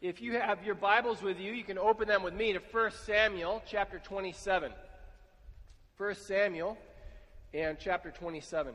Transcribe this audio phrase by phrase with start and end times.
[0.00, 2.90] If you have your Bibles with you, you can open them with me to 1
[3.04, 4.72] Samuel chapter 27.
[5.96, 6.78] 1 Samuel
[7.52, 8.74] and chapter 27.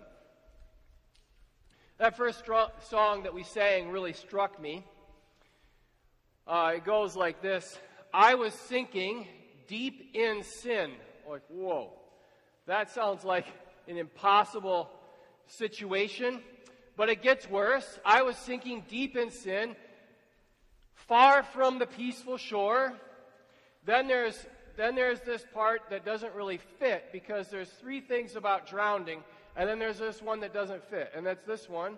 [1.98, 2.44] That first
[2.90, 4.84] song that we sang really struck me.
[6.46, 7.78] Uh, it goes like this
[8.14, 9.28] I was sinking
[9.68, 10.92] deep in sin.
[11.30, 11.94] Like, whoa.
[12.66, 13.46] That sounds like
[13.88, 14.90] an impossible
[15.48, 16.42] situation.
[16.96, 18.00] But it gets worse.
[18.06, 19.76] I was sinking deep in sin
[21.08, 22.94] far from the peaceful shore.
[23.86, 24.46] Then there's,
[24.78, 29.24] then there's this part that doesn't really fit because there's three things about drowning,
[29.56, 31.98] and then there's this one that doesn't fit, and that's this one.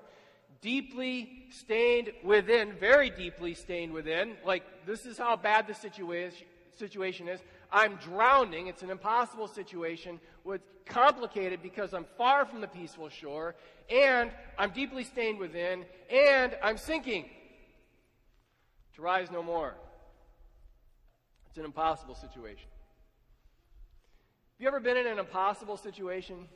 [0.62, 4.36] Deeply stained within, very deeply stained within.
[4.46, 6.48] Like, this is how bad the situation,
[6.78, 7.40] situation is.
[7.72, 8.68] I'm drowning.
[8.68, 10.20] It's an impossible situation.
[10.46, 13.56] It's complicated because I'm far from the peaceful shore,
[13.90, 17.26] and I'm deeply stained within, and I'm sinking
[18.96, 19.76] to rise no more.
[21.50, 22.70] It's an impossible situation.
[24.54, 26.48] Have you ever been in an impossible situation?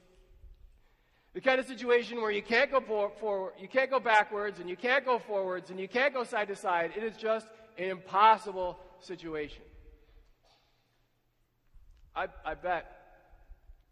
[1.33, 4.78] The kind of situation where you can't go forward, you can't go backwards, and you
[4.78, 6.91] can't go forwards, and you can't go side to side.
[6.95, 7.47] It is just
[7.78, 9.63] an impossible situation.
[12.16, 12.85] I, I bet,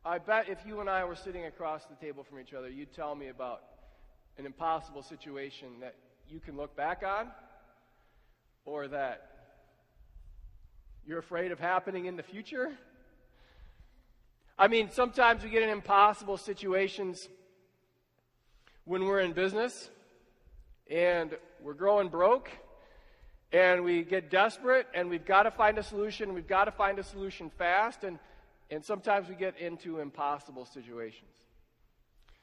[0.03, 2.93] I bet if you and I were sitting across the table from each other, you'd
[2.93, 3.61] tell me about
[4.38, 5.95] an impossible situation that
[6.27, 7.27] you can look back on
[8.67, 9.29] or that
[11.07, 12.69] you're afraid of happening in the future?
[14.59, 17.29] I mean, sometimes we get in impossible situations
[18.83, 19.89] when we're in business
[20.91, 22.49] and we're growing broke
[23.53, 26.33] and we get desperate and we've got to find a solution.
[26.33, 28.03] We've got to find a solution fast.
[28.03, 28.19] And,
[28.69, 31.31] and sometimes we get into impossible situations.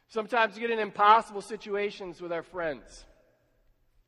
[0.08, 3.04] Sometimes we get in impossible situations with our friends,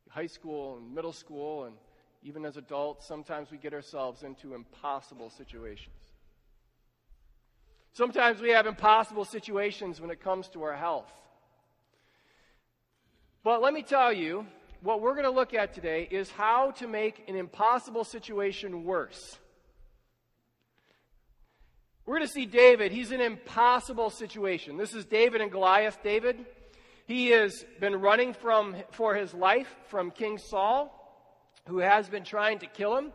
[0.08, 1.74] high school and middle school and
[2.22, 5.94] even as adults, sometimes we get ourselves into impossible situations.
[7.92, 11.10] Sometimes we have impossible situations when it comes to our health.
[13.42, 14.46] But let me tell you,
[14.82, 19.38] what we're going to look at today is how to make an impossible situation worse.
[22.04, 22.92] We're going to see David.
[22.92, 24.76] He's in an impossible situation.
[24.76, 25.98] This is David and Goliath.
[26.04, 26.44] David,
[27.06, 30.95] he has been running from, for his life from King Saul
[31.66, 33.12] who has been trying to kill him.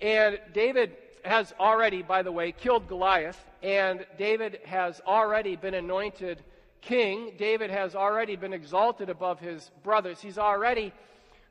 [0.00, 6.42] And David has already, by the way, killed Goliath, and David has already been anointed
[6.80, 7.32] king.
[7.36, 10.20] David has already been exalted above his brothers.
[10.20, 10.92] He's already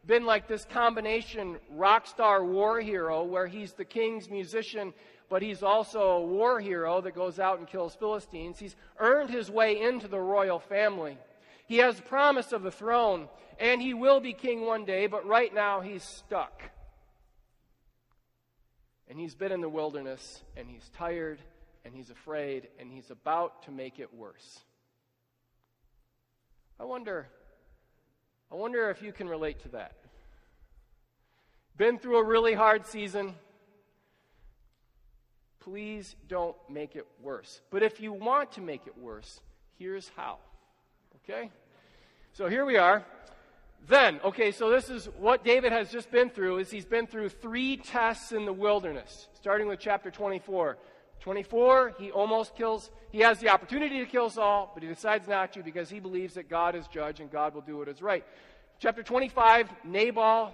[0.07, 4.93] been like this combination rock star war hero where he's the king's musician,
[5.29, 8.59] but he's also a war hero that goes out and kills Philistines.
[8.59, 11.17] He's earned his way into the royal family.
[11.67, 13.27] He has promise of the throne,
[13.59, 16.63] and he will be king one day, but right now he's stuck.
[19.07, 21.39] And he's been in the wilderness, and he's tired,
[21.83, 24.59] and he's afraid, and he's about to make it worse.
[26.79, 27.27] I wonder,
[28.51, 29.95] I wonder if you can relate to that.
[31.77, 33.35] Been through a really hard season.
[35.59, 37.61] Please don't make it worse.
[37.69, 39.41] But if you want to make it worse,
[39.77, 40.37] here's how.
[41.27, 41.49] Okay?
[42.33, 43.03] So here we are.
[43.87, 47.29] Then, okay, so this is what David has just been through is he's been through
[47.29, 50.77] three tests in the wilderness, starting with chapter 24.
[51.21, 55.51] 24, he almost kills, he has the opportunity to kill Saul, but he decides not
[55.53, 58.23] to because he believes that God is judge and God will do what is right.
[58.77, 60.51] Chapter 25, Nabal,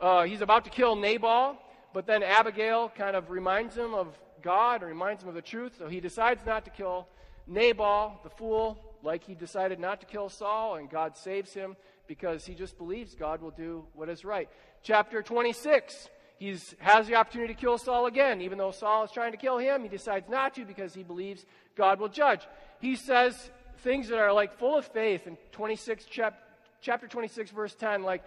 [0.00, 1.58] uh, he's about to kill Nabal,
[1.92, 5.86] but then Abigail kind of reminds him of God, reminds him of the truth, so
[5.86, 7.08] he decides not to kill
[7.46, 11.76] Nabal, the fool, like he decided not to kill Saul, and God saves him
[12.06, 14.48] because he just believes God will do what is right.
[14.82, 18.40] Chapter 26, he has the opportunity to kill Saul again.
[18.40, 21.44] Even though Saul is trying to kill him, he decides not to because he believes
[21.76, 22.40] God will judge.
[22.80, 26.40] He says things that are like full of faith in 26 chap-
[26.80, 28.22] chapter 26 verse 10 like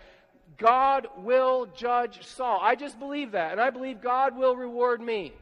[0.57, 2.60] God will judge Saul.
[2.62, 5.34] I just believe that and I believe God will reward me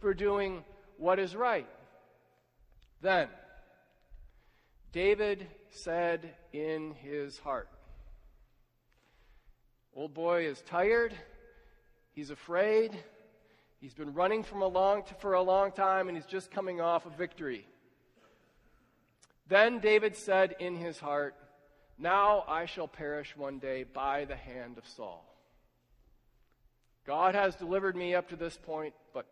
[0.00, 0.64] for doing
[0.98, 1.66] what is right.
[3.02, 3.28] Then
[4.94, 7.68] David said in his heart,
[9.92, 11.12] Old boy is tired.
[12.12, 12.96] He's afraid.
[13.80, 17.06] He's been running from a long, for a long time, and he's just coming off
[17.06, 17.66] a victory.
[19.48, 21.34] Then David said in his heart,
[21.98, 25.24] Now I shall perish one day by the hand of Saul.
[27.04, 29.26] God has delivered me up to this point, but,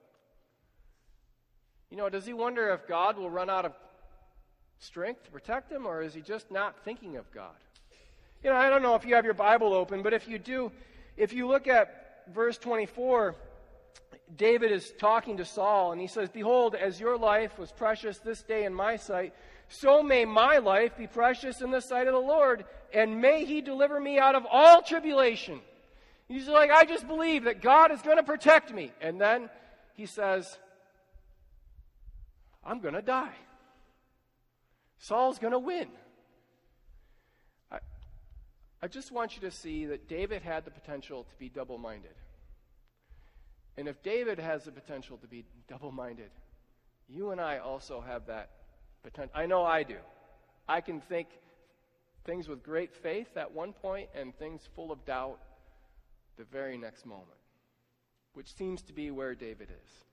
[1.88, 3.74] you know, does he wonder if God will run out of
[4.82, 7.54] strength to protect him, or is he just not thinking of God?
[8.42, 10.72] You know, I don't know if you have your Bible open, but if you do,
[11.16, 13.36] if you look at verse 24,
[14.36, 18.42] David is talking to Saul, and he says, Behold, as your life was precious this
[18.42, 19.34] day in my sight,
[19.68, 23.60] so may my life be precious in the sight of the Lord, and may he
[23.60, 25.60] deliver me out of all tribulation.
[26.28, 28.90] He's like, I just believe that God is going to protect me.
[29.00, 29.48] And then
[29.94, 30.58] he says,
[32.64, 33.34] I'm going to die.
[35.02, 35.88] Saul's going to win.
[37.72, 37.78] I,
[38.80, 42.14] I just want you to see that David had the potential to be double minded.
[43.76, 46.30] And if David has the potential to be double minded,
[47.08, 48.50] you and I also have that
[49.02, 49.32] potential.
[49.34, 49.96] I know I do.
[50.68, 51.26] I can think
[52.24, 55.40] things with great faith at one point and things full of doubt
[56.38, 57.40] the very next moment,
[58.34, 60.04] which seems to be where David is.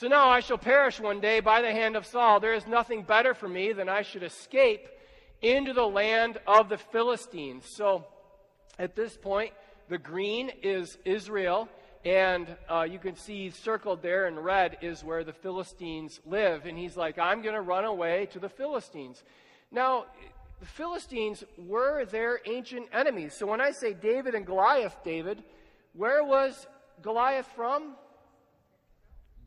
[0.00, 2.40] So now I shall perish one day by the hand of Saul.
[2.40, 4.88] There is nothing better for me than I should escape
[5.42, 7.66] into the land of the Philistines.
[7.66, 8.06] So
[8.78, 9.52] at this point,
[9.90, 11.68] the green is Israel,
[12.02, 16.64] and uh, you can see circled there in red is where the Philistines live.
[16.64, 19.22] And he's like, I'm going to run away to the Philistines.
[19.70, 20.06] Now,
[20.60, 23.34] the Philistines were their ancient enemies.
[23.34, 25.42] So when I say David and Goliath, David,
[25.92, 26.66] where was
[27.02, 27.96] Goliath from?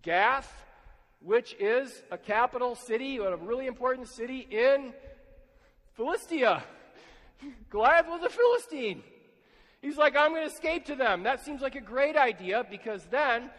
[0.04, 0.52] Gath,
[1.20, 4.94] which is a capital city, a really important city in
[5.96, 6.64] Philistia.
[7.70, 9.04] Goliath was a Philistine.
[9.82, 11.24] He's like, I'm going to escape to them.
[11.24, 13.50] That seems like a great idea because then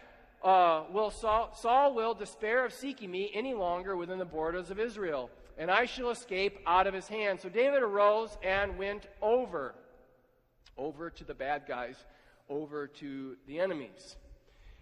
[0.43, 4.79] uh, will Saul, Saul will despair of seeking me any longer within the borders of
[4.79, 7.39] Israel and I shall escape out of his hand.
[7.41, 9.75] So David arose and went over,
[10.77, 11.95] over to the bad guys,
[12.49, 14.17] over to the enemies.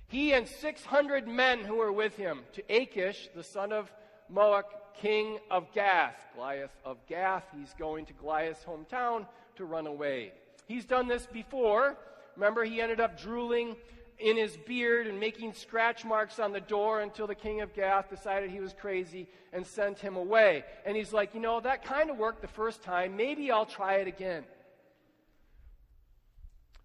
[0.07, 3.91] He and 600 men who were with him to Achish, the son of
[4.31, 4.63] Maoch,
[5.01, 6.15] king of Gath.
[6.35, 10.31] Goliath of Gath, he's going to Goliath's hometown to run away.
[10.67, 11.97] He's done this before.
[12.35, 13.75] Remember, he ended up drooling
[14.19, 18.09] in his beard and making scratch marks on the door until the king of Gath
[18.09, 20.63] decided he was crazy and sent him away.
[20.85, 23.15] And he's like, you know, that kind of worked the first time.
[23.15, 24.45] Maybe I'll try it again.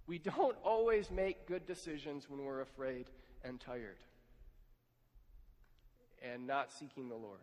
[0.08, 3.06] We don't always make good decisions when we're afraid
[3.44, 3.98] and tired
[6.22, 7.38] and not seeking the Lord.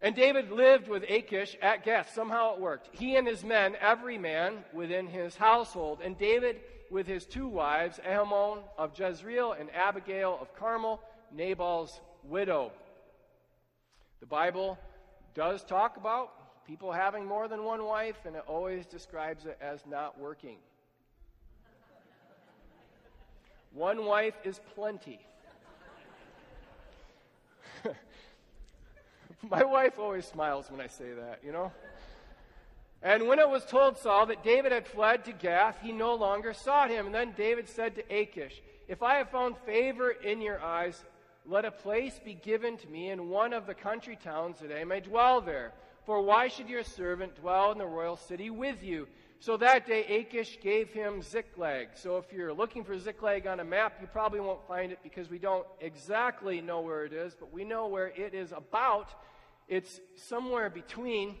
[0.00, 2.12] And David lived with Achish at Gath.
[2.14, 2.90] Somehow it worked.
[2.92, 5.98] He and his men, every man within his household.
[6.02, 6.60] And David
[6.90, 11.00] with his two wives, Ahinoam of Jezreel and Abigail of Carmel,
[11.32, 12.70] Nabal's widow.
[14.20, 14.78] The Bible
[15.34, 19.84] does talk about people having more than one wife, and it always describes it as
[19.86, 20.58] not working.
[23.74, 25.18] One wife is plenty.
[29.50, 31.72] My wife always smiles when I say that, you know?
[33.02, 36.54] And when it was told Saul that David had fled to Gath, he no longer
[36.54, 37.06] sought him.
[37.06, 41.04] And then David said to Achish, If I have found favor in your eyes,
[41.44, 44.84] let a place be given to me in one of the country towns that I
[44.84, 45.72] may dwell there.
[46.06, 49.08] For why should your servant dwell in the royal city with you?
[49.44, 51.88] So that day Achish gave him Ziklag.
[51.96, 55.28] So if you're looking for Ziklag on a map, you probably won't find it because
[55.28, 59.10] we don't exactly know where it is, but we know where it is about.
[59.68, 61.36] It's somewhere between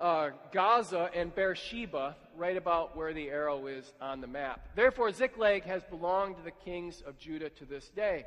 [0.00, 4.70] uh, Gaza and Beersheba, right about where the arrow is on the map.
[4.74, 8.24] Therefore, Ziklag has belonged to the kings of Judah to this day.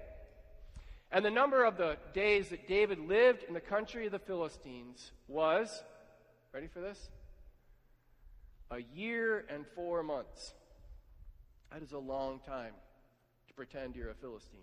[1.11, 5.11] And the number of the days that David lived in the country of the Philistines
[5.27, 5.83] was,
[6.53, 7.09] ready for this?
[8.71, 10.53] A year and four months.
[11.71, 12.73] That is a long time
[13.47, 14.59] to pretend you're a Philistine.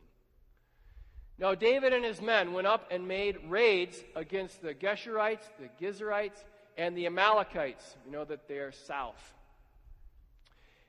[1.38, 6.44] Now, David and his men went up and made raids against the Geshurites, the Girzites,
[6.76, 7.96] and the Amalekites.
[8.04, 9.34] You know that they're south.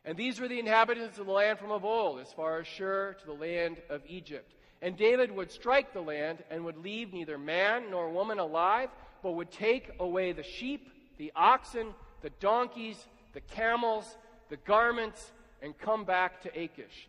[0.06, 3.16] And these were the inhabitants of the land from of old, as far as Shur
[3.20, 4.54] to the land of Egypt.
[4.82, 8.90] And David would strike the land and would leave neither man nor woman alive,
[9.22, 11.94] but would take away the sheep, the oxen,
[12.24, 14.18] the donkeys, the camels,
[14.50, 17.08] the garments, and come back to Achish.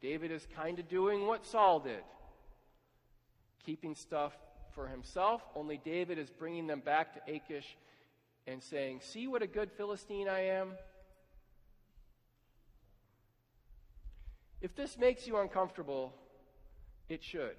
[0.00, 2.02] David is kind of doing what Saul did,
[3.64, 4.32] keeping stuff
[4.74, 7.76] for himself, only David is bringing them back to Achish
[8.46, 10.72] and saying, See what a good Philistine I am?
[14.60, 16.12] If this makes you uncomfortable,
[17.08, 17.54] it should.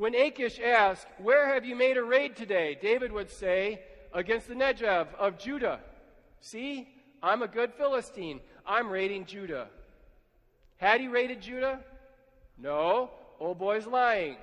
[0.00, 2.78] When Achish asked, Where have you made a raid today?
[2.80, 3.82] David would say,
[4.14, 5.80] Against the Negev of Judah.
[6.40, 6.88] See,
[7.22, 8.40] I'm a good Philistine.
[8.66, 9.68] I'm raiding Judah.
[10.78, 11.80] Had he raided Judah?
[12.56, 13.10] No.
[13.38, 14.36] Old boy's lying.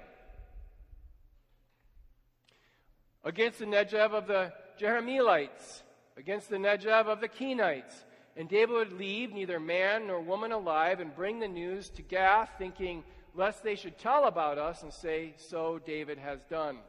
[3.23, 5.81] against the Negev of the Jerahmeelites.
[6.17, 8.03] against the Negev of the Kenites.
[8.35, 12.51] And David would leave neither man nor woman alive and bring the news to Gath,
[12.59, 13.03] thinking,
[13.37, 16.79] lest they should tell about us and say, So David has done.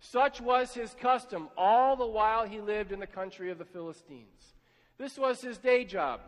[0.00, 4.54] Such was his custom all the while he lived in the country of the Philistines.
[4.98, 6.20] This was his day job.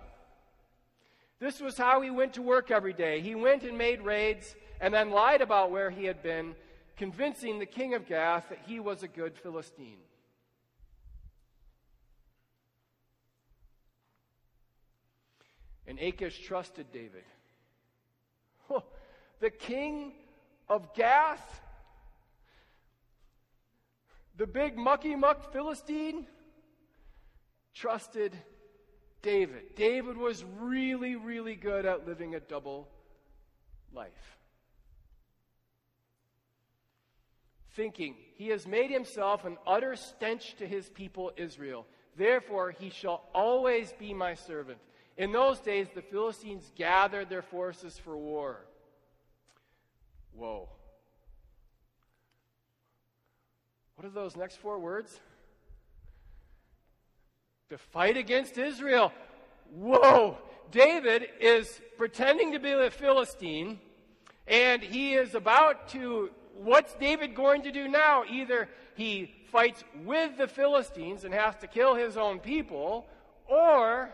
[1.39, 3.21] This was how he went to work every day.
[3.21, 6.55] He went and made raids and then lied about where he had been,
[6.97, 9.99] convincing the king of Gath that he was a good Philistine.
[15.87, 17.25] And Achish trusted David.
[19.41, 20.13] The king
[20.69, 21.61] of Gath,
[24.37, 26.27] the big mucky muck Philistine,
[27.75, 28.37] trusted
[29.23, 29.75] David.
[29.77, 32.89] David was really, really good at living a double
[33.93, 34.39] life.
[37.77, 41.87] Thinking, he has made himself an utter stench to his people Israel.
[42.17, 44.79] Therefore, he shall always be my servant.
[45.17, 48.67] In those days, the Philistines gathered their forces for war.
[50.33, 50.69] Whoa.
[53.95, 55.21] What are those next four words?
[57.71, 59.13] To fight against Israel.
[59.73, 60.37] Whoa.
[60.73, 63.79] David is pretending to be a Philistine,
[64.47, 66.31] and he is about to.
[66.57, 68.25] What's David going to do now?
[68.29, 73.07] Either he fights with the Philistines and has to kill his own people,
[73.49, 74.11] or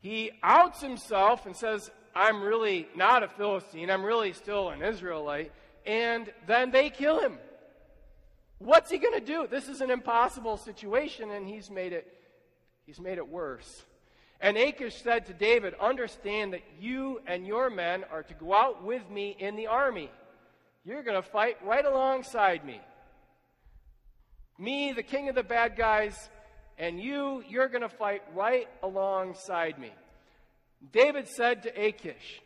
[0.00, 3.90] he outs himself and says, I'm really not a Philistine.
[3.90, 5.52] I'm really still an Israelite.
[5.86, 7.38] And then they kill him.
[8.64, 9.48] What's he going to do?
[9.50, 12.06] This is an impossible situation, and he's made it,
[12.86, 13.84] he's made it worse.
[14.40, 18.84] And Achish said to David, Understand that you and your men are to go out
[18.84, 20.10] with me in the army.
[20.84, 22.80] You're going to fight right alongside me.
[24.58, 26.28] Me, the king of the bad guys,
[26.78, 29.90] and you, you're going to fight right alongside me.
[30.92, 32.42] David said to Achish,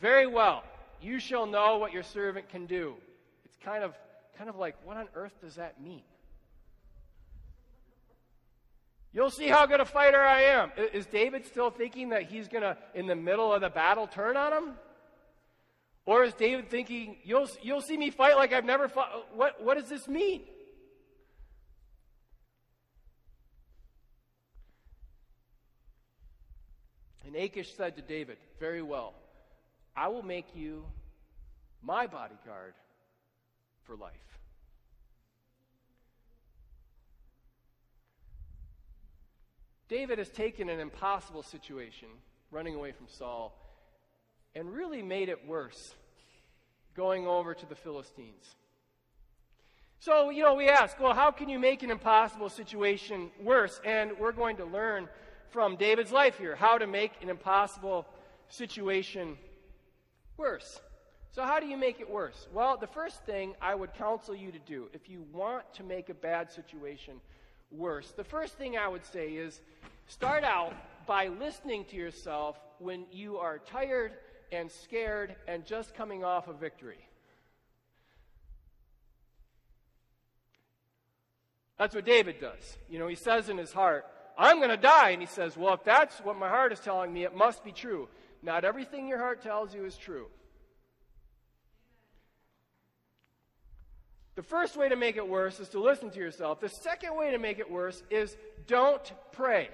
[0.00, 0.62] Very well,
[1.00, 2.94] you shall know what your servant can do.
[3.44, 3.94] It's kind of,
[4.36, 6.02] kind of like, what on earth does that mean?
[9.12, 10.70] You'll see how good a fighter I am.
[10.94, 14.36] Is David still thinking that he's going to, in the middle of the battle, turn
[14.36, 14.74] on him?
[16.06, 19.26] Or is David thinking, you'll, you'll see me fight like I've never fought?
[19.34, 20.42] What, what does this mean?
[27.26, 29.14] And Achish said to David, Very well,
[29.94, 30.84] I will make you
[31.82, 32.74] my bodyguard
[33.84, 34.12] for life.
[39.88, 42.08] David has taken an impossible situation,
[42.50, 43.54] running away from Saul,
[44.54, 45.94] and really made it worse,
[46.94, 48.56] going over to the Philistines.
[49.98, 53.80] So, you know, we ask, well, how can you make an impossible situation worse?
[53.84, 55.08] And we're going to learn
[55.50, 58.06] from David's life here how to make an impossible
[58.48, 59.36] situation
[60.36, 60.80] worse.
[61.34, 62.46] So, how do you make it worse?
[62.52, 66.10] Well, the first thing I would counsel you to do if you want to make
[66.10, 67.14] a bad situation
[67.70, 69.62] worse, the first thing I would say is
[70.06, 70.74] start out
[71.06, 74.12] by listening to yourself when you are tired
[74.52, 77.08] and scared and just coming off a victory.
[81.78, 82.76] That's what David does.
[82.90, 84.04] You know, he says in his heart,
[84.36, 85.10] I'm going to die.
[85.10, 87.72] And he says, Well, if that's what my heart is telling me, it must be
[87.72, 88.10] true.
[88.42, 90.26] Not everything your heart tells you is true.
[94.34, 96.60] The first way to make it worse is to listen to yourself.
[96.60, 98.36] The second way to make it worse is
[98.66, 99.68] don't pray.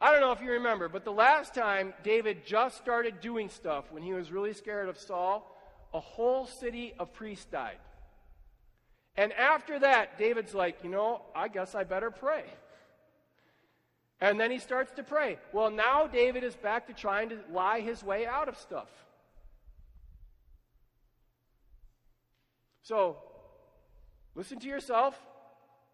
[0.00, 3.90] I don't know if you remember, but the last time David just started doing stuff
[3.90, 5.56] when he was really scared of Saul,
[5.92, 7.78] a whole city of priests died.
[9.16, 12.44] And after that, David's like, you know, I guess I better pray.
[14.20, 15.38] And then he starts to pray.
[15.52, 18.88] Well, now David is back to trying to lie his way out of stuff.
[22.88, 23.18] So,
[24.34, 25.14] listen to yourself,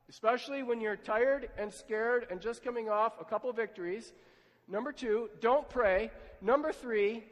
[0.09, 4.13] especially when you're tired and scared and just coming off a couple victories.
[4.69, 6.13] Number two, don't pray.
[6.41, 7.25] Number three,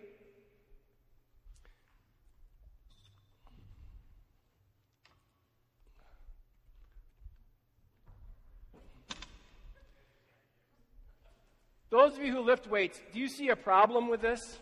[11.88, 14.58] Those of you who lift weights, do you see a problem with this?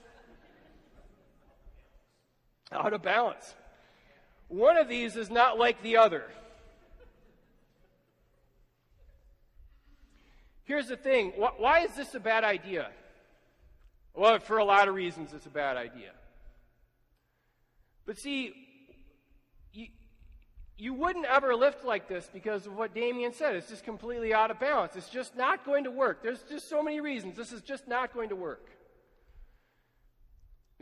[2.72, 3.54] Out of balance.
[4.50, 6.24] One of these is not like the other.
[10.64, 12.90] Here's the thing why is this a bad idea?
[14.12, 16.10] Well, for a lot of reasons, it's a bad idea.
[18.06, 18.52] But see,
[19.72, 19.86] you,
[20.76, 23.54] you wouldn't ever lift like this because of what Damien said.
[23.54, 24.96] It's just completely out of balance.
[24.96, 26.24] It's just not going to work.
[26.24, 27.36] There's just so many reasons.
[27.36, 28.66] This is just not going to work.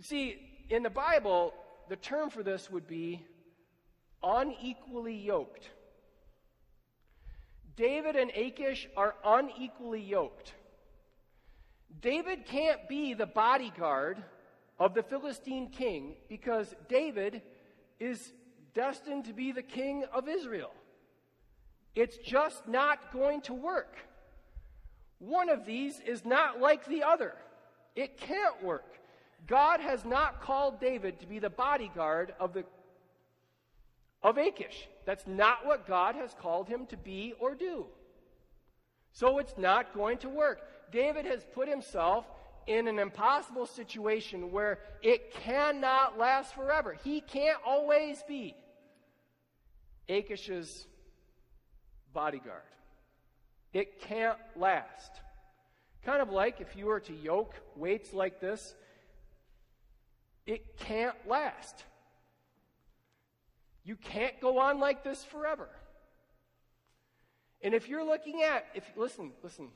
[0.01, 0.37] See,
[0.71, 1.53] in the Bible,
[1.91, 3.27] the term for this would be
[4.23, 5.69] unequally yoked.
[7.77, 10.53] David and Achish are unequally yoked.
[12.01, 14.23] David can't be the bodyguard
[14.79, 17.43] of the Philistine king because David
[17.99, 18.33] is
[18.75, 20.73] destined to be the king of Israel.
[21.95, 23.97] It's just not going to work.
[25.19, 27.35] One of these is not like the other.
[27.97, 28.95] It can't work.
[29.47, 32.65] God has not called David to be the bodyguard of the
[34.29, 34.89] of Achish.
[35.07, 37.87] That's not what God has called him to be or do.
[39.13, 40.61] So it's not going to work.
[40.93, 42.27] David has put himself
[42.67, 46.97] in an impossible situation where it cannot last forever.
[47.03, 48.55] He can't always be
[50.11, 50.87] Achish's
[52.13, 52.61] bodyguard.
[53.73, 55.11] It can't last.
[56.05, 58.75] Kind of like if you were to yoke weights like this,
[60.47, 61.85] it can't last.
[63.89, 65.67] You can't go on like this forever.
[67.63, 69.69] And if you're looking at, if listen, listen,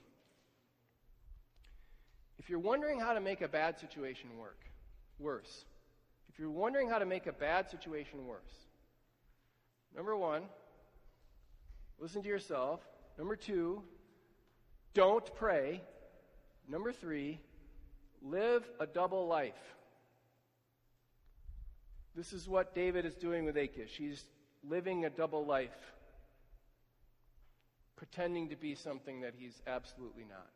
[2.39, 4.67] if you're wondering how to make a bad situation work,
[5.19, 5.65] worse,
[6.29, 8.53] if you're wondering how to make a bad situation worse,
[9.97, 10.43] number one,
[11.99, 12.81] listen to yourself.
[13.17, 13.83] Number two,
[14.93, 15.81] don't pray.
[16.69, 17.41] Number three,
[18.21, 19.75] live a double life.
[22.15, 23.97] This is what David is doing with Achish.
[23.97, 24.25] He's
[24.69, 25.71] living a double life,
[27.97, 30.49] pretending to be something that he's absolutely not.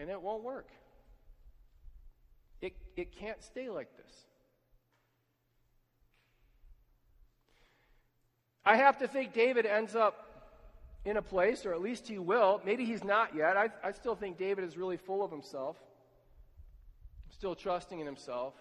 [0.00, 0.68] and it won't work.
[2.62, 4.12] It, it can't stay like this.
[8.64, 10.26] I have to think David ends up
[11.04, 12.60] in a place, or at least he will.
[12.64, 13.56] Maybe he's not yet.
[13.56, 15.76] I, I still think David is really full of himself,
[17.40, 18.52] still trusting in himself.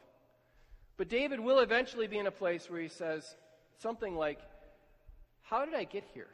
[0.96, 3.36] But David will eventually be in a place where he says
[3.80, 4.40] something like,
[5.42, 6.30] How did I get here?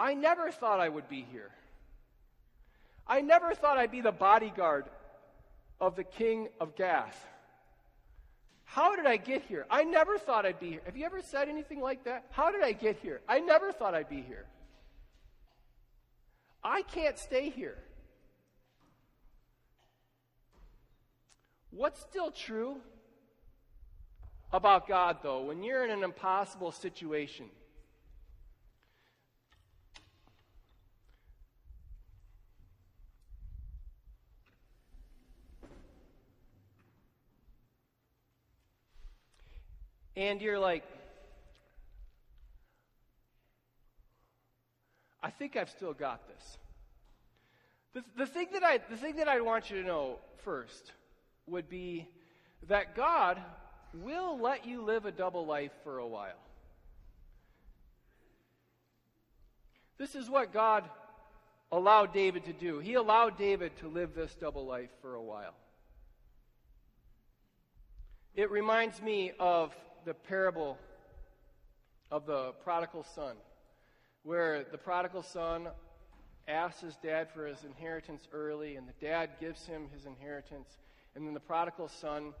[0.00, 1.52] I never thought I would be here.
[3.06, 4.86] I never thought I'd be the bodyguard
[5.80, 7.24] of the king of Gath.
[8.64, 9.64] How did I get here?
[9.70, 10.80] I never thought I'd be here.
[10.86, 12.24] Have you ever said anything like that?
[12.30, 13.20] How did I get here?
[13.28, 14.46] I never thought I'd be here.
[16.64, 17.78] I can't stay here.
[21.72, 22.76] What's still true
[24.52, 27.46] about God, though, when you're in an impossible situation?
[40.14, 40.84] and you're like,
[45.22, 46.58] I think I've still got this.
[47.94, 50.92] The, the, thing that I, the thing that I want you to know first
[51.46, 52.08] would be
[52.68, 53.40] that God
[53.94, 56.38] will let you live a double life for a while.
[59.98, 60.84] This is what God
[61.70, 62.78] allowed David to do.
[62.78, 65.54] He allowed David to live this double life for a while.
[68.34, 69.74] It reminds me of
[70.04, 70.78] the parable
[72.10, 73.36] of the prodigal son,
[74.22, 75.68] where the prodigal son
[76.48, 80.68] asks his dad for his inheritance early, and the dad gives him his inheritance,
[81.14, 82.32] and then the prodigal son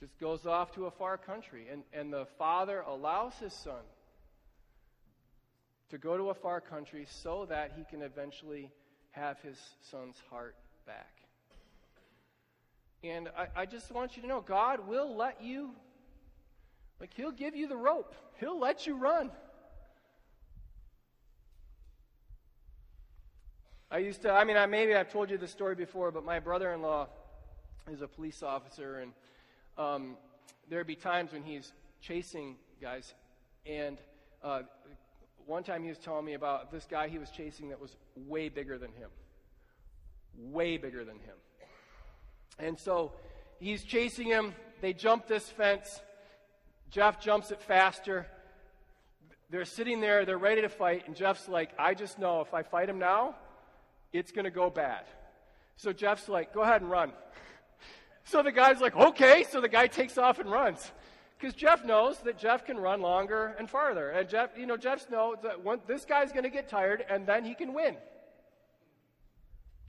[0.00, 3.82] just goes off to a far country, and, and the father allows his son
[5.90, 8.70] to go to a far country so that he can eventually
[9.12, 9.58] have his
[9.90, 11.12] son's heart back.
[13.02, 15.70] And I, I just want you to know God will let you
[17.00, 19.30] like, He'll give you the rope, He'll let you run.
[23.90, 26.40] I used to, I mean, I, maybe I've told you the story before, but my
[26.40, 27.08] brother in law
[27.90, 29.12] is a police officer, and
[29.76, 30.16] um,
[30.68, 33.14] there'd be times when he's chasing guys.
[33.66, 33.98] And
[34.42, 34.62] uh,
[35.46, 38.48] one time he was telling me about this guy he was chasing that was way
[38.48, 39.10] bigger than him.
[40.36, 41.36] Way bigger than him.
[42.58, 43.12] And so
[43.60, 44.54] he's chasing him.
[44.80, 46.00] They jump this fence.
[46.90, 48.26] Jeff jumps it faster.
[49.50, 52.62] They're sitting there, they're ready to fight, and Jeff's like, I just know if I
[52.62, 53.36] fight him now,
[54.12, 55.04] it's going to go bad.
[55.76, 57.12] So Jeff's like, go ahead and run.
[58.24, 59.44] So the guy's like, okay.
[59.48, 60.92] So the guy takes off and runs.
[61.38, 64.10] Because Jeff knows that Jeff can run longer and farther.
[64.10, 67.44] And Jeff, you know, Jeff knows that this guy's going to get tired and then
[67.44, 67.96] he can win.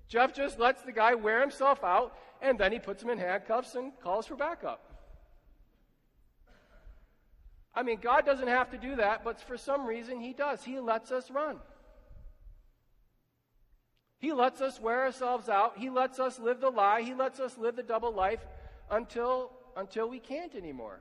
[0.08, 3.74] Jeff just lets the guy wear himself out, and then he puts him in handcuffs
[3.74, 4.96] and calls for backup.
[7.76, 10.64] I mean, God doesn't have to do that, but for some reason He does.
[10.64, 11.58] He lets us run.
[14.26, 15.78] He lets us wear ourselves out.
[15.78, 17.04] He lets us live the lie.
[17.04, 18.40] He lets us live the double life
[18.90, 21.00] until, until we can't anymore.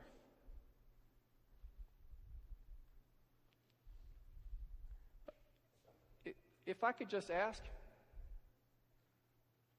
[6.67, 7.63] If I could just ask,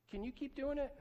[0.10, 0.92] can you keep doing it?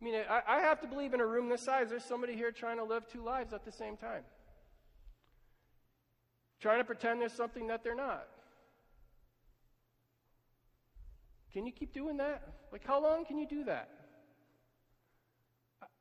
[0.00, 2.50] I mean, I, I have to believe in a room this size, there's somebody here
[2.50, 4.22] trying to live two lives at the same time.
[6.62, 8.26] Trying to pretend there's something that they're not.
[11.54, 12.42] Can you keep doing that?
[12.72, 13.88] Like, how long can you do that?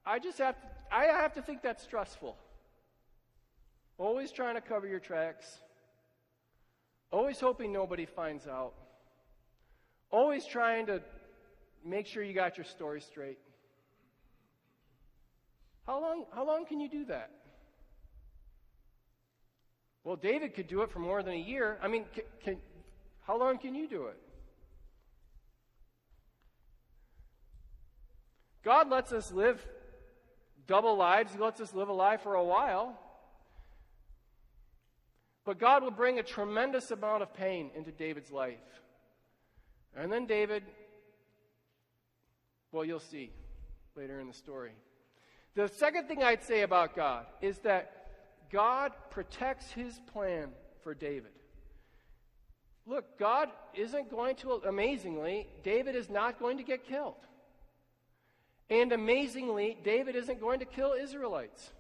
[0.04, 2.36] I just have to, I have to think that's stressful.
[4.00, 5.46] Always trying to cover your tracks.
[7.12, 8.74] Always hoping nobody finds out.
[10.10, 11.02] Always trying to
[11.86, 13.38] make sure you got your story straight.
[15.86, 17.30] How long, how long can you do that?
[20.04, 21.78] Well, David could do it for more than a year.
[21.80, 22.58] I mean, can, can,
[23.28, 24.18] how long can you do it?
[28.64, 29.66] God lets us live
[30.68, 31.34] double lives.
[31.34, 32.98] He lets us live a life for a while.
[35.46, 38.60] But God will bring a tremendous amount of pain into David's life.
[39.96, 40.64] And then David,
[42.72, 43.32] well, you'll see
[43.96, 44.72] later in the story.
[45.56, 48.08] The second thing I'd say about God is that
[48.52, 50.50] God protects his plan
[50.82, 51.32] for David.
[52.86, 57.16] Look, God isn't going to, amazingly, David is not going to get killed.
[58.70, 61.72] And amazingly, David isn't going to kill Israelites.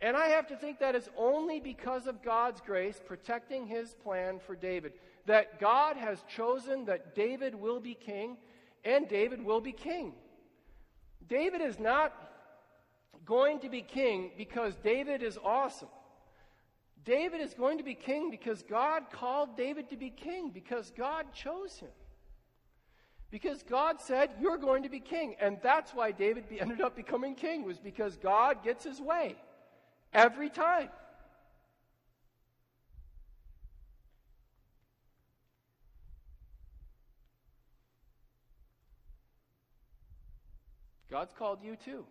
[0.00, 4.38] And I have to think that is only because of God's grace protecting his plan
[4.46, 4.92] for David.
[5.26, 8.36] That God has chosen that David will be king,
[8.84, 10.12] and David will be king.
[11.28, 12.14] David is not
[13.24, 15.88] going to be king because David is awesome.
[17.04, 21.26] David is going to be king because God called David to be king, because God
[21.32, 21.88] chose him.
[23.30, 25.36] Because God said, You're going to be king.
[25.40, 29.36] And that's why David ended up becoming king, was because God gets his way
[30.12, 30.88] every time.
[41.10, 42.04] God's called you too.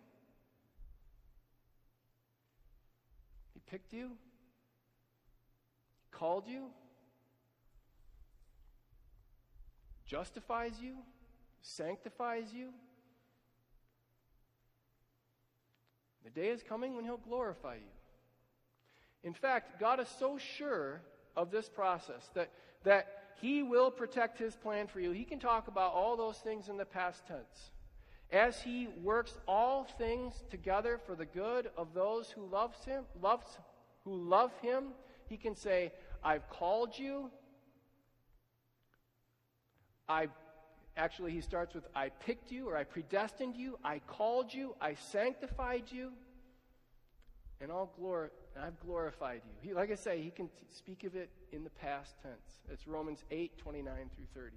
[3.54, 4.10] He picked you,
[6.10, 6.66] called you,
[10.08, 10.94] justifies you,
[11.60, 12.70] sanctifies you.
[16.24, 17.90] The day is coming when He'll glorify you.
[19.22, 21.02] In fact, God is so sure
[21.36, 22.50] of this process that,
[22.84, 23.06] that
[23.40, 25.12] He will protect His plan for you.
[25.12, 27.70] He can talk about all those things in the past tense.
[28.30, 33.58] As He works all things together for the good of those who loves Him, loves,
[34.04, 34.88] who love Him,
[35.26, 35.92] He can say,
[36.24, 37.30] I've called you,
[40.08, 40.28] I
[40.96, 44.94] actually he starts with I picked you or I predestined you, I called you, I
[44.94, 46.12] sanctified you,
[47.60, 49.68] and I'll glor- I've glorified you.
[49.68, 52.60] He, like I say, he can t- speak of it in the past tense.
[52.70, 54.56] It's Romans 8, 29 through 30.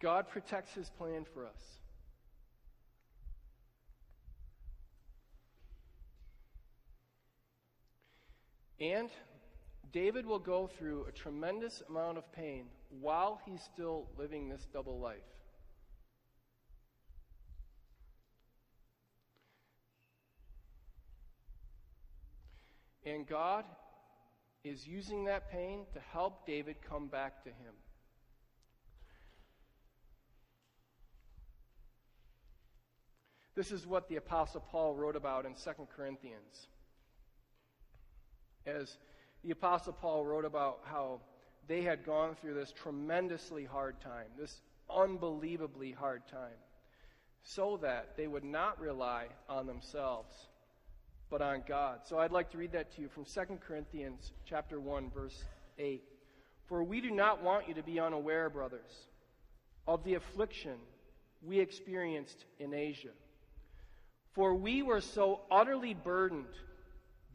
[0.00, 1.80] God protects his plan for us.
[8.78, 9.08] And
[9.96, 12.66] David will go through a tremendous amount of pain
[13.00, 15.16] while he's still living this double life.
[23.06, 23.64] And God
[24.64, 27.72] is using that pain to help David come back to him.
[33.54, 36.68] This is what the Apostle Paul wrote about in 2 Corinthians.
[38.66, 38.98] As
[39.46, 41.20] the Apostle Paul wrote about how
[41.68, 46.58] they had gone through this tremendously hard time, this unbelievably hard time,
[47.44, 50.34] so that they would not rely on themselves,
[51.30, 52.00] but on God.
[52.08, 55.44] So I'd like to read that to you from 2 Corinthians chapter 1 verse
[55.78, 56.02] 8.
[56.66, 59.06] For we do not want you to be unaware, brothers,
[59.86, 60.74] of the affliction
[61.40, 63.14] we experienced in Asia.
[64.32, 66.46] For we were so utterly burdened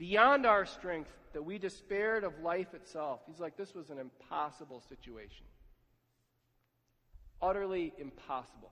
[0.02, 3.20] beyond our strength that we despaired of life itself.
[3.28, 5.46] He's like, this was an impossible situation.
[7.40, 8.72] Utterly impossible.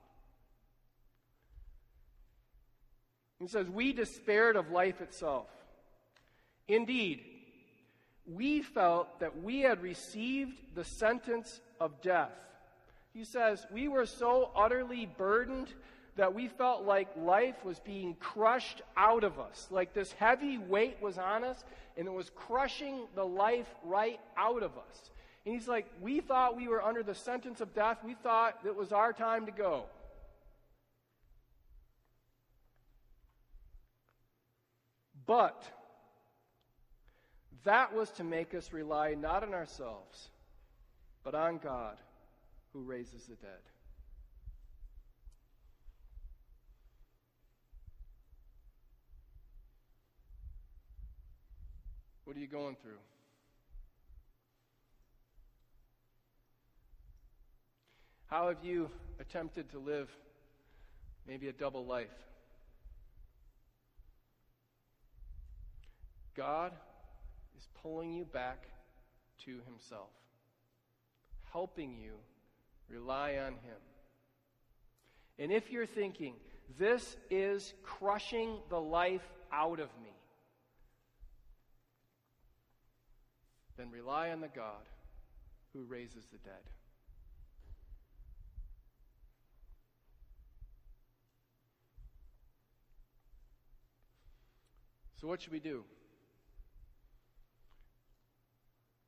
[3.38, 5.46] He says, We despaired of life itself.
[6.66, 7.20] Indeed,
[8.26, 12.32] we felt that we had received the sentence of death.
[13.14, 15.68] He says, We were so utterly burdened
[16.16, 20.96] that we felt like life was being crushed out of us, like this heavy weight
[21.00, 21.64] was on us,
[21.96, 25.10] and it was crushing the life right out of us.
[25.44, 27.98] And he's like, We thought we were under the sentence of death.
[28.04, 29.84] We thought it was our time to go.
[35.26, 35.62] But
[37.64, 40.28] that was to make us rely not on ourselves,
[41.22, 41.98] but on God
[42.72, 43.60] who raises the dead.
[52.30, 52.92] What are you going through?
[58.28, 58.88] How have you
[59.18, 60.08] attempted to live
[61.26, 62.06] maybe a double life?
[66.36, 66.70] God
[67.58, 68.62] is pulling you back
[69.46, 70.10] to Himself,
[71.52, 72.12] helping you
[72.88, 73.80] rely on Him.
[75.40, 76.34] And if you're thinking,
[76.78, 80.10] this is crushing the life out of me,
[83.80, 84.84] then rely on the God
[85.72, 86.60] who raises the dead.
[95.18, 95.84] So, what should we do?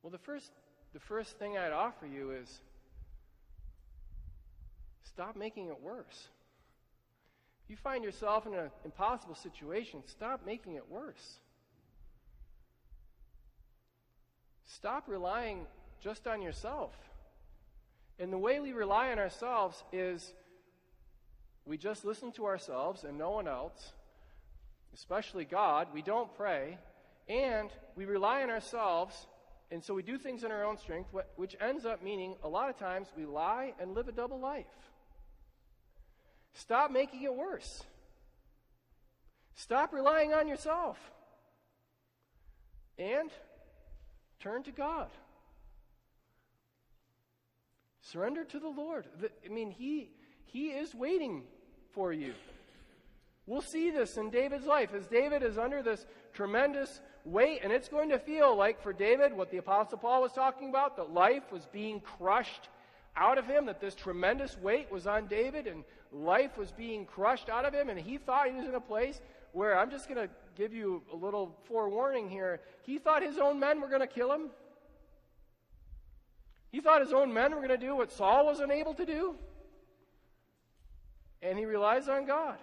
[0.01, 0.51] Well, the first,
[0.93, 2.61] the first thing I'd offer you is
[5.03, 6.27] stop making it worse.
[7.63, 11.39] If you find yourself in an impossible situation, stop making it worse.
[14.75, 15.65] Stop relying
[16.01, 16.93] just on yourself.
[18.19, 20.33] And the way we rely on ourselves is
[21.65, 23.93] we just listen to ourselves and no one else,
[24.93, 25.87] especially God.
[25.93, 26.77] We don't pray,
[27.27, 29.27] and we rely on ourselves
[29.73, 32.69] and so we do things in our own strength, which ends up meaning a lot
[32.69, 34.67] of times we lie and live a double life.
[36.53, 37.81] Stop making it worse.
[39.55, 40.99] Stop relying on yourself.
[42.99, 43.31] And
[44.43, 45.07] turn to God.
[48.01, 49.05] Surrender to the Lord.
[49.45, 50.09] I mean, He,
[50.45, 51.43] he is waiting
[51.93, 52.33] for you.
[53.45, 57.87] We'll see this in David's life as David is under this tremendous weight, and it's
[57.87, 61.51] going to feel like for David what the Apostle Paul was talking about that life
[61.51, 62.69] was being crushed
[63.15, 67.49] out of him, that this tremendous weight was on David, and life was being crushed
[67.49, 70.27] out of him, and he thought he was in a place where I'm just going
[70.27, 72.61] to give you a little forewarning here.
[72.83, 74.49] He thought his own men were going to kill him.
[76.71, 79.35] He thought his own men were going to do what Saul was unable to do.
[81.41, 82.57] And he relies on God.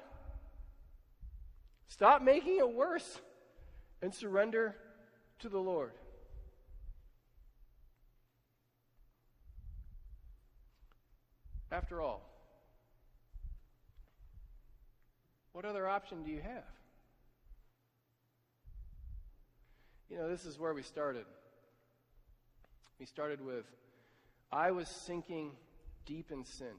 [1.88, 3.20] Stop making it worse
[4.02, 4.74] and surrender
[5.40, 5.92] to the Lord.
[11.70, 12.28] After all,
[15.52, 16.64] what other option do you have?
[20.10, 21.24] You know, this is where we started.
[22.98, 23.64] We started with
[24.52, 25.52] I was sinking
[26.04, 26.74] deep in sin.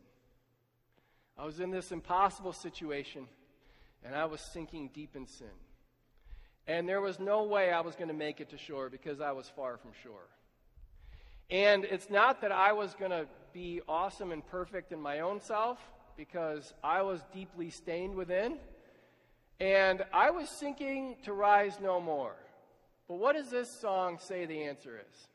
[1.37, 3.27] I was in this impossible situation,
[4.03, 5.47] and I was sinking deep in sin.
[6.67, 9.31] And there was no way I was going to make it to shore because I
[9.31, 10.27] was far from shore.
[11.49, 15.39] And it's not that I was going to be awesome and perfect in my own
[15.41, 15.79] self
[16.17, 18.57] because I was deeply stained within.
[19.59, 22.35] And I was sinking to rise no more.
[23.11, 25.27] But what does this song say the answer is?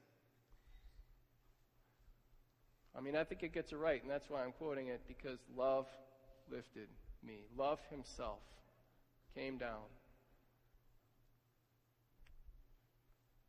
[2.97, 5.39] I mean, I think it gets it right, and that's why I'm quoting it because
[5.55, 5.85] love
[6.51, 6.89] lifted
[7.23, 7.45] me.
[7.55, 8.39] Love himself
[9.35, 9.83] came down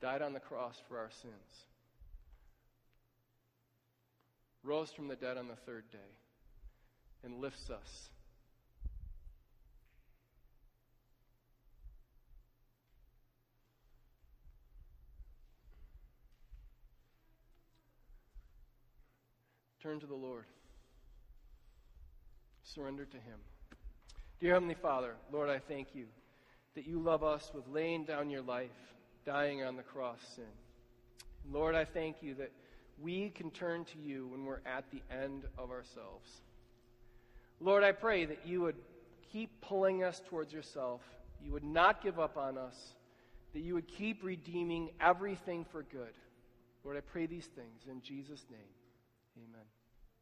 [0.01, 1.65] died on the cross for our sins,
[4.61, 6.17] rose from the dead on the third day,
[7.23, 8.09] and lifts us.
[19.81, 20.45] Turn to the Lord.
[22.63, 23.39] Surrender to Him.
[24.39, 26.05] Dear Heavenly Father, Lord, I thank you
[26.75, 28.69] that you love us with laying down your life
[29.25, 30.45] dying on the cross sin.
[31.51, 32.51] Lord, I thank you that
[32.99, 36.41] we can turn to you when we're at the end of ourselves.
[37.59, 38.77] Lord, I pray that you would
[39.31, 41.01] keep pulling us towards yourself.
[41.43, 42.93] You would not give up on us.
[43.53, 46.13] That you would keep redeeming everything for good.
[46.83, 48.59] Lord, I pray these things in Jesus' name.
[49.37, 49.76] Amen.